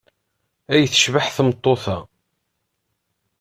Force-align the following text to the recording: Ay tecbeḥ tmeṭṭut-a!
Ay 0.73 0.83
tecbeḥ 0.91 1.27
tmeṭṭut-a! 1.35 1.97